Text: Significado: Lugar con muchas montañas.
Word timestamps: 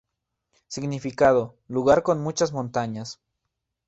Significado: 0.67 1.55
Lugar 1.67 2.01
con 2.01 2.23
muchas 2.23 2.51
montañas. 2.53 3.19